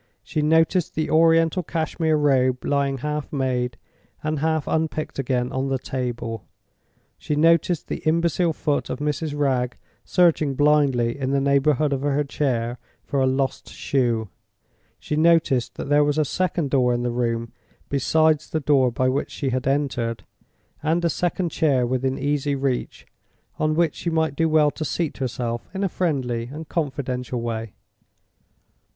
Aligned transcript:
She 0.23 0.41
noticed 0.41 0.95
the 0.95 1.11
Oriental 1.11 1.61
Cashmere 1.61 2.17
Robe 2.17 2.65
lying 2.65 2.97
half 2.97 3.31
made, 3.31 3.77
and 4.23 4.39
half 4.39 4.65
unpicked 4.65 5.19
again, 5.19 5.51
on 5.51 5.67
the 5.67 5.77
table; 5.77 6.47
she 7.19 7.35
noticed 7.35 7.87
the 7.87 7.97
imbecile 8.07 8.51
foot 8.51 8.89
of 8.89 8.97
Mrs. 8.97 9.37
Wragge 9.37 9.77
searching 10.03 10.55
blindly 10.55 11.19
in 11.19 11.29
the 11.29 11.39
neighborhood 11.39 11.93
of 11.93 12.01
her 12.01 12.23
chair 12.23 12.79
for 13.03 13.19
a 13.21 13.27
lost 13.27 13.69
shoe; 13.69 14.27
she 14.97 15.15
noticed 15.15 15.75
that 15.75 15.87
there 15.89 16.03
was 16.03 16.17
a 16.17 16.25
second 16.25 16.71
door 16.71 16.95
in 16.95 17.03
the 17.03 17.11
room 17.11 17.51
besides 17.87 18.49
the 18.49 18.59
door 18.59 18.91
by 18.91 19.07
which 19.07 19.29
she 19.29 19.51
had 19.51 19.67
entered, 19.67 20.25
and 20.81 21.05
a 21.05 21.11
second 21.11 21.49
chair 21.49 21.85
within 21.85 22.17
easy 22.17 22.55
reach, 22.55 23.05
on 23.59 23.75
which 23.75 23.93
she 23.93 24.09
might 24.09 24.35
do 24.35 24.49
well 24.49 24.71
to 24.71 24.83
seat 24.83 25.19
herself 25.19 25.69
in 25.75 25.83
a 25.83 25.87
friendly 25.87 26.49
and 26.51 26.69
confidential 26.69 27.39
way. 27.39 27.75